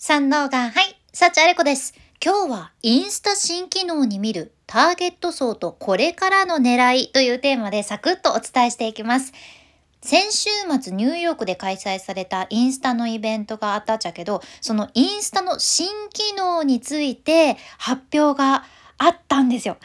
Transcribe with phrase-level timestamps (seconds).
[0.00, 1.92] 三能が、はい、幸あれ子です。
[2.24, 9.32] 今日はインスタ新機能に見るターゲット層とこれからの狙いというテーマでサクッとお伝えしていきます。
[10.00, 10.50] 先週
[10.80, 18.62] 末ニューヨークで開催されたインスタのイベントがあったっちゃけど、そのインスタの新機能について発表が
[18.98, 19.78] あったんですよ。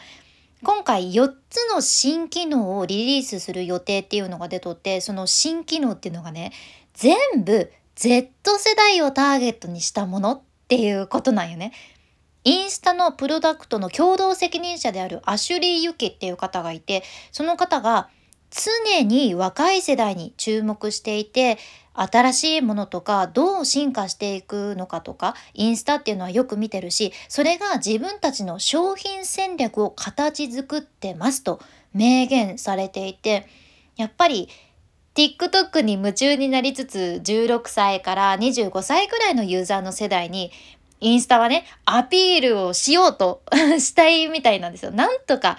[0.62, 6.52] 今回4つの新機能をリリースする予定っていうのが出とってその新機能っていうのがね
[6.94, 11.72] 全部 Z 世代をターゲットにしたものっていうことなんよね。
[12.44, 18.10] インスタのプロダクトの共同責任者であるアシュリー・ユキっていう方がいてその方が
[18.50, 21.58] 常に若い世代に注目していて
[21.94, 31.60] 新しいものとかどう進化していくのかとかインスタっていうのはよく見てるしそれが自分たちの商品戦略を形作ってますと
[31.94, 33.46] 明言されていて
[33.96, 34.48] やっぱり
[35.14, 40.50] TikTok に夢中になりつつ16歳から25歳くらいのユーザーの世代に
[41.00, 43.42] インスタはねアピールをしようと
[43.78, 44.90] したいみたいなんですよ。
[44.90, 45.56] なんとか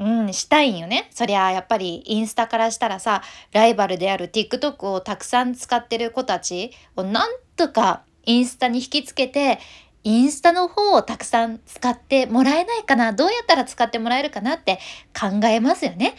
[0.00, 1.10] うん、したいんよね。
[1.10, 9.60] そりゃやっぱりインスタからしたらさ、ライバルである TikTok をたくさん使ってる子たちをなんとかインスタに引きつけて、
[10.02, 14.78] インスタの方をたくさん使ってもらえないかなどうやったら使ってもらえるかなって
[15.12, 16.14] 考えますよね。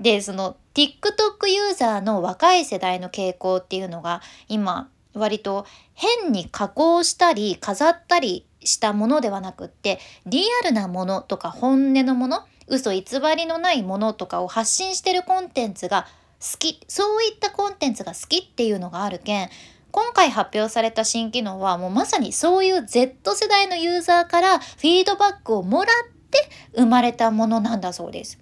[0.00, 13.04] で、その TikTok ユーザーの若い世代の傾向っていうのが今割と変に加工したり飾ったりしたものではなくってリアルなものとか本音のもの嘘偽
[13.36, 16.06] りのないものとかを発信してるコンテンツが
[16.40, 19.50] 好きそういったコンテンツが好きっていうのがあるけん
[19.90, 28.41] 今回発表された新機能はもうまさにそういう Z 世代のユーザーからフィードバックをもらって生まれたものなんだそうです。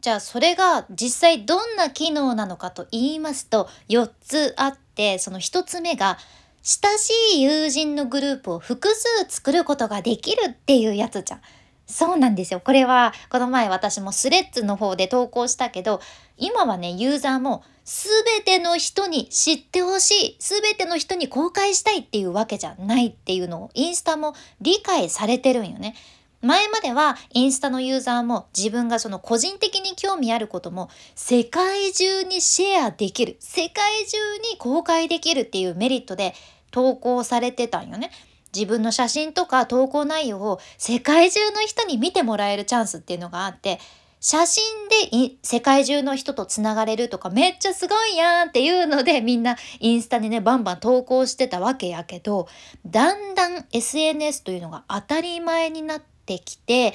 [0.00, 6.16] じゃあそれが実際どんな機能なのかと言いますと4つあってその1つ目が
[6.62, 11.40] 親しい友人のグループを複数作ることができるっていうやつじゃん。
[11.86, 12.60] そうなんですよ。
[12.60, 16.00] これはこの前私もスレッズの方で投稿したけど
[16.36, 25.96] 今はねユーザーも全ての人に知ってほしい全ての人に公開したいっていうわけじゃないっていうのをインスタも理解されてるんよね。
[26.42, 34.16] 前まではインスタのユーザーも自分がその個人的に興味あることも世界中にシェアできる世界中
[34.50, 36.34] に公開できるっていうメリットで
[36.70, 38.10] 投稿されてたんよね。
[38.54, 43.78] 自分の写真とか投稿内容を世界中の人に見てもらえるチャンスっていうのがあって
[44.18, 44.64] 写真
[45.10, 52.48] で世界中の人とつながれるとかめっちゃすごいやんっていうのでみんなインスタにねバンバン投稿してたわけやけど
[52.84, 56.94] だんだん SNS というのが当たり前になってきて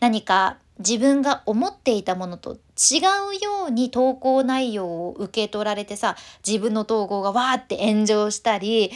[0.00, 8.90] 何か自分が思っていたものと違うように投稿内容を受け取られてさ自分の投稿がわーって炎上したり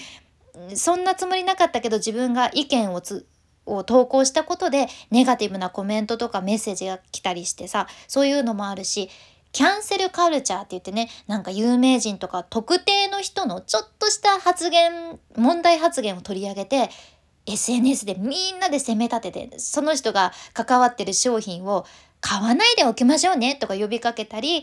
[0.74, 3.26] そんなつもりなかったけど自分が意見をつ
[3.66, 9.08] を投稿したことでネガティブなコメントとかメッセージが来たりしてさそういうのもあるし
[9.52, 16.90] キャンセルカルチャーって言ってねなんか有名人とか特定の人のちょっとした発言問題発言を取り上げて
[17.46, 21.84] SNS でみんなで責め立ててその人が関わってる商品を
[22.20, 24.62] 買わないでおきましょうねとか呼びかけたり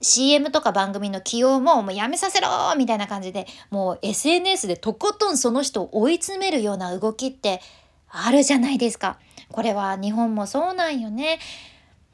[0.00, 7.60] CM とか番組の起用ももうやめさせろみたいな感じでもう SNS でとことんその人を追い詰めるような動きって
[8.08, 9.18] あるじゃないですか。
[9.50, 11.38] これは日本もそうなんよね。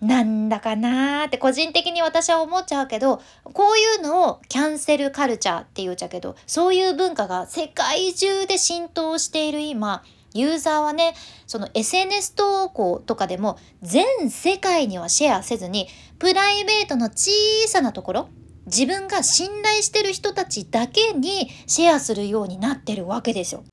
[0.03, 10.03] なんだかなーって個人的に私は思っちゃうけどこういうのをキャンセルカルチャーって言っちゃうけどそういう文化が世界中で浸透している今
[10.35, 11.15] ユーザーはね
[11.47, 15.87] その SNS 投稿とかでも全世界にはシェアせずに
[16.19, 17.31] プライベートの小
[17.69, 18.29] さなところ
[18.67, 23.65] 自分が信頼してる人たちだけにシェアするようになってるわけですよ。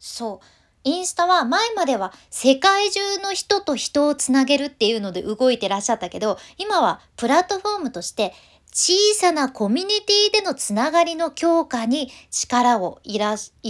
[0.00, 8.32] そうインスタは前までは世界中の人と人をつなげるっていうので動いてらっしゃったけど今はプラットフォームとして
[8.72, 13.18] 小さなコミュニティでのつながりの強化に力を入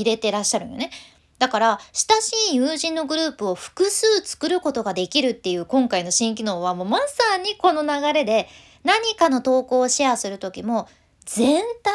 [0.04, 0.90] れてらっしゃるよね。
[1.38, 8.48] だから親しい友人のグループを複数作ることができるっていう今回の新機能はもうまさにこの流れで
[8.82, 10.88] 何かの投稿をシェアする時も
[11.24, 11.92] 全体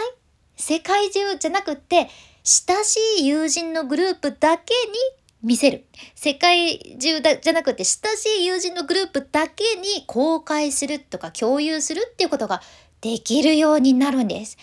[0.56, 2.10] 世界中じゃなくって
[2.44, 4.94] 親しい友人のグループだけに
[5.42, 5.86] 見せる。
[6.14, 12.62] 世界中だじゃなくて親しい友人のグループだけに公開するとか共有するっていうことが
[13.00, 14.58] できるようになるんです。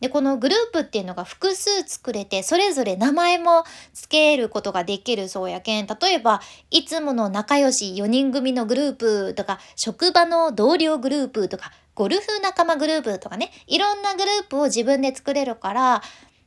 [0.00, 5.86] でこのグループっていうのが複数作れてそれぞれ名前も付けることができるそうやけん。
[5.86, 13.50] 例えばいつもの仲良し4人組のグループとか職場の同僚グループとかゴルフ仲間グループとかね。
[13.66, 16.02] いろんなグループを自分で作れるから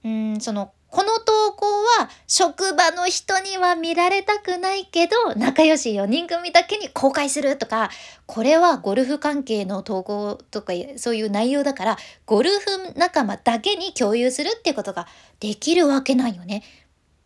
[0.07, 1.65] うんそのこの投稿
[1.99, 7.89] は職場の人には見られたくないけど仲良し4人組だけに公開するとか
[8.25, 15.07] これはゴルフ関係の投稿とかそういう内容だからゴルフ仲間だけに共有するっていうことが
[15.41, 16.63] できるわけないよね。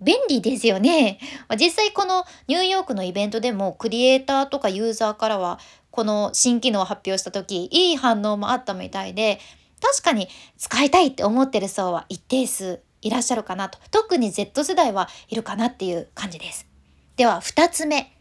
[0.03, 1.19] 便利ですよね。
[1.59, 5.59] 実際このニューヨークのイベントでもクリエイターとかユーザーからは
[5.91, 9.39] この新機能を発表した時いい反応もあったみたいで
[9.81, 16.67] 確かに使いたいって思ってる層は一定数いらっしゃるかなと特に Z 世代はいるかなっていう感じです。
[17.15, 18.15] では2つ目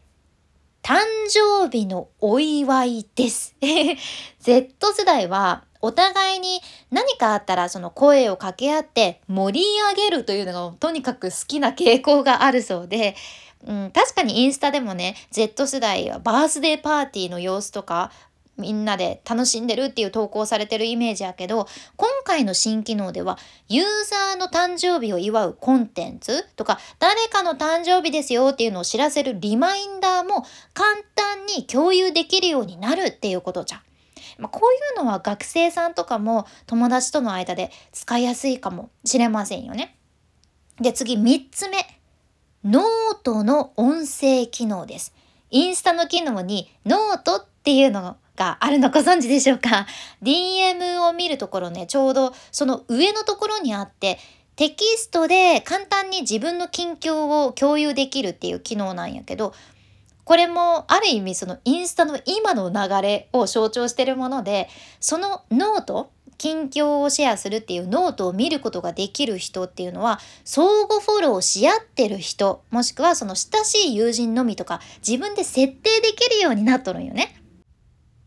[0.82, 0.98] 誕
[1.28, 3.54] 生日のお祝いです。
[4.40, 6.60] Z 世代はお互いに
[6.90, 13.14] 何かあったらその声を掛け合って盛り上げるというのがとにかく好きな傾向があるそうで、
[13.66, 18.10] うん、確かにインスタでもね Z 世代はバースデーパーティーの様子とか
[18.60, 21.66] みんなで楽しんでるっていう投稿されてるイメージやけど
[21.96, 33.80] 今回の新機能ではユーザーの誕生日を祝うコンテンツとか誰かの誕生日ですよっていうのを知らせるリマインダーも簡単に共有できるようになるっていうことじゃん。
[34.38, 39.96] まあ、こういうのは学生さんとかも友達との間で使いやすいかもしれませんよね。
[40.80, 42.00] で次3つ目
[42.64, 42.84] ノー
[43.22, 45.14] トの音声機能です。
[45.50, 49.86] インスタの機能にノートっていうのがあるのご存知でしょうか
[50.22, 54.18] ?DM を見るところね、ちょうどその上のところにあって、
[54.56, 59.52] テキストで簡単に自分の近況を共有できるっていう機能なんやけど、
[60.24, 64.68] これもある意味そのインスタの今の流れを象徴してるもので
[65.00, 77.39] そのノート近況をシェアするっていうノートを見ることができる人っていうのは相互フォローし合ってる人もしくはその親しい友人のみとか自分で設定できるようになっとるんよね。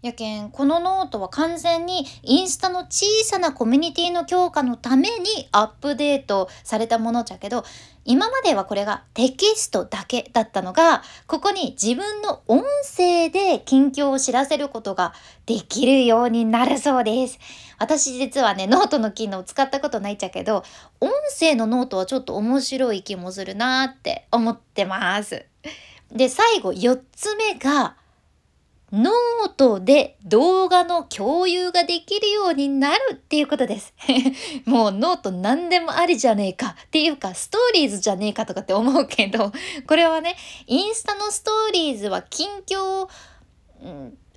[0.03, 7.63] やけんこのノートは完全にインスタの小さなコミュニティの強化のためにアップデートされたものじゃけど
[8.03, 12.65] 今まではこれがテキストだけだったのがここに自分の音
[12.97, 15.13] 声で近況を知らせることが
[15.45, 17.39] できるようになるそうです。
[17.79, 20.65] 私実はねノートの機能使ったことないっちゃけど
[20.99, 25.45] 音声のノートはちょっと面白い気もするなって思ってます。
[26.11, 27.95] で最後4つ目が
[28.93, 33.91] ノートで動画の共有ができるようになるっていうことです。
[34.65, 39.51] もうノート何でもありじゃねえかっていうかストーリーズじゃねえかとかって思うけど
[39.87, 40.35] これはね
[40.67, 43.09] インスタのストーリーズは近況、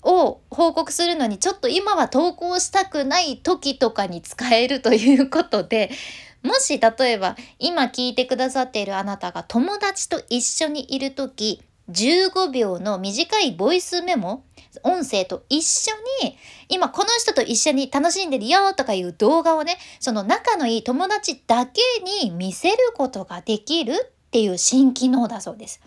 [0.02, 5.90] を報告するのにちょっと今は投稿したくない時とかに使えるということで
[6.42, 11.60] もし例えば今聞いてくださっているあなたが友達と一緒にいる時
[11.90, 14.44] 15秒の短いボイスメモ
[14.82, 15.92] 音声と一緒
[16.22, 16.36] に
[16.68, 21.80] 今この人と一緒に楽しんでるよとかいう動画をねその仲のいい友達だけ
[22.24, 25.80] に見せることができるっていう新機能だそうです。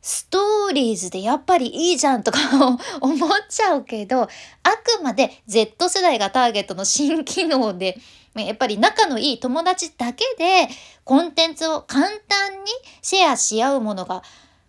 [0.00, 2.38] ストーリーズでやっぱりいいじゃんとか
[3.00, 7.98] 思っちゃうけどあくまで Z 世代がターゲットの新機能で
[8.34, 10.68] やっぱり仲のいい友達だけで
[11.04, 12.70] コンテンツを簡単に
[13.02, 14.22] シェアし合うものが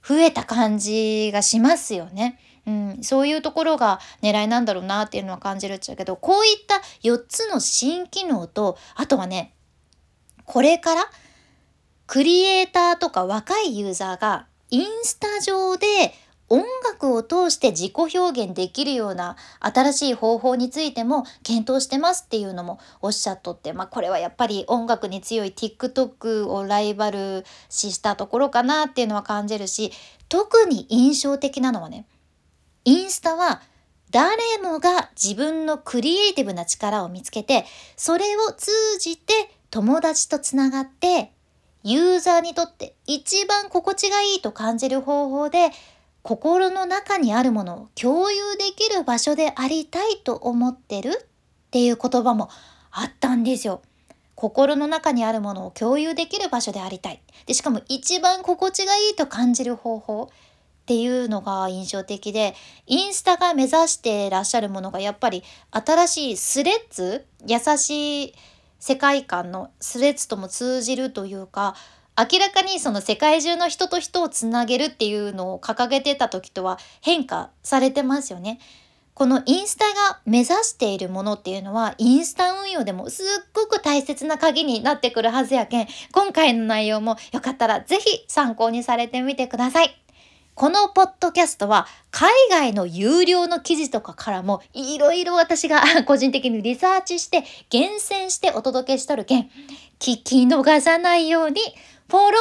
[0.06, 2.40] 増えた感じがしますよね。
[2.68, 9.54] うん、そういうところが狙いなんだろうなっていうのは感じるっちゃうけどこういった4つの新機能とあとはね
[10.46, 11.06] これから
[12.06, 16.14] クリエイターとか若いユーザーがインスタ上で
[16.50, 29.92] 音楽を通して自己表現できるような新しい方法についても検討してますっていうのもおっしゃっとって、まあ、これはやっぱり音楽に強い TikTok をライバル視したところかなっていうのは感じるし
[30.28, 32.06] 特に印象的なのはね
[32.86, 33.62] インスタは
[34.12, 37.66] 誰もが自分のクリエイティブな力を見つけて
[37.96, 39.34] それを通じて
[39.70, 41.32] 友達とつながって
[41.84, 45.70] ユーザーにとって一番心地がいいと感じる方法で
[46.22, 51.26] 心の中にあるものを共有できる場所でありたいと思ってるっ
[51.72, 52.50] ていう言葉も
[52.92, 53.82] あったんですよ。
[54.36, 57.22] 心の中にあるものを共有できる場所でありたい。
[57.46, 62.56] でしかも一番心地がいいと感じる方法っていうのが印象的で
[62.88, 68.34] インスタが目指してらっしゃるものがやっぱり新しいスレッズ優しい
[68.80, 71.76] 世界観のスレッズとも通じるというか
[72.20, 78.60] 明らかにその世界中の人と人をつなげるっていうのを掲げてた時とは変化されてますよね。
[79.14, 89.96] このインスタが目指しているものっていうのはインスタ運用でもすっごく大切な鍵になってくるはずやけん今回の内容もよかったら是非参考にされてみてください。
[90.56, 99.50] このポッドキャストは海外の有料の記事とかからもいろいろ私が 個人的にリサーチして厳選してお届けしとるけん
[100.00, 101.62] 聞き逃さないように
[102.10, 102.38] フォローボ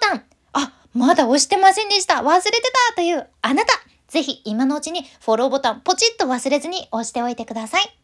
[0.00, 2.14] タン、あ、まだ押してませんでした。
[2.16, 2.50] 忘れて
[2.88, 3.72] たというあなた、
[4.08, 7.98] ぜひ今のうちにフォローボタンポチッと忘れずに押しておいてください。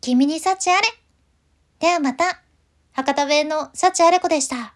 [0.00, 0.82] 君に幸あれ。
[1.80, 2.40] ではまた、
[2.92, 4.74] 博多弁の幸あれ子でした。